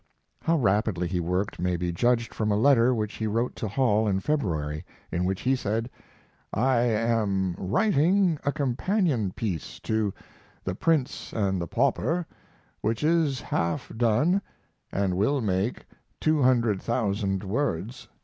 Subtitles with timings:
[0.41, 4.07] How rapidly he worked may be judged from a letter which he wrote to Hall
[4.07, 5.91] in February, in which he said:
[6.51, 10.11] I am writing a companion piece to
[10.63, 12.25] 'The Prince and the Pauper',
[12.81, 14.41] which is half done
[14.75, 15.85] & will make
[16.19, 18.07] 200,000 words.